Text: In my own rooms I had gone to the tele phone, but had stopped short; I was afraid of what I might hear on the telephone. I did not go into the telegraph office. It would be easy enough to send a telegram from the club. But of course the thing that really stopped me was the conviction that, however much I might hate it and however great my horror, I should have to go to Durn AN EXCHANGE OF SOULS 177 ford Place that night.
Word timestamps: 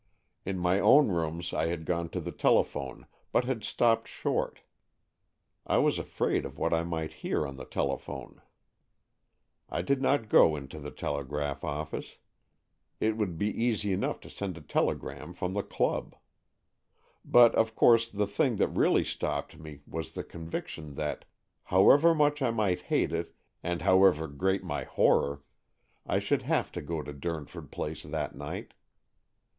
In 0.45 0.57
my 0.57 0.79
own 0.79 1.09
rooms 1.09 1.53
I 1.53 1.67
had 1.67 1.85
gone 1.85 2.09
to 2.09 2.19
the 2.19 2.31
tele 2.31 2.63
phone, 2.63 3.05
but 3.31 3.43
had 3.45 3.63
stopped 3.63 4.07
short; 4.07 4.61
I 5.67 5.77
was 5.77 5.99
afraid 5.99 6.43
of 6.43 6.57
what 6.57 6.73
I 6.73 6.81
might 6.83 7.13
hear 7.21 7.45
on 7.45 7.55
the 7.55 7.65
telephone. 7.65 8.41
I 9.69 9.83
did 9.83 10.01
not 10.01 10.27
go 10.27 10.55
into 10.55 10.79
the 10.79 10.89
telegraph 10.89 11.63
office. 11.63 12.17
It 12.99 13.15
would 13.15 13.37
be 13.37 13.45
easy 13.49 13.93
enough 13.93 14.19
to 14.21 14.29
send 14.31 14.57
a 14.57 14.61
telegram 14.61 15.35
from 15.35 15.53
the 15.53 15.61
club. 15.61 16.15
But 17.23 17.53
of 17.53 17.75
course 17.75 18.09
the 18.09 18.25
thing 18.25 18.55
that 18.55 18.69
really 18.69 19.03
stopped 19.05 19.59
me 19.59 19.81
was 19.85 20.15
the 20.15 20.23
conviction 20.23 20.95
that, 20.95 21.25
however 21.65 22.15
much 22.15 22.41
I 22.41 22.49
might 22.49 22.81
hate 22.81 23.13
it 23.13 23.35
and 23.61 23.83
however 23.83 24.27
great 24.27 24.63
my 24.63 24.83
horror, 24.83 25.43
I 26.07 26.17
should 26.17 26.41
have 26.41 26.71
to 26.71 26.81
go 26.81 27.03
to 27.03 27.13
Durn 27.13 27.43
AN 27.43 27.43
EXCHANGE 27.43 27.45
OF 27.45 27.51
SOULS 27.51 27.53
177 27.53 27.67
ford 27.69 27.71
Place 27.71 28.01
that 28.01 28.35
night. 28.35 28.73